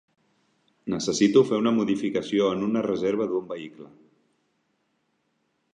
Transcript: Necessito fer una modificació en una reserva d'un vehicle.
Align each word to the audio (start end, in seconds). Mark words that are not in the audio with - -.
Necessito 0.93 1.43
fer 1.49 1.59
una 1.63 1.73
modificació 1.75 2.49
en 2.57 2.67
una 2.69 2.85
reserva 2.89 3.29
d'un 3.35 3.47
vehicle. 3.53 3.91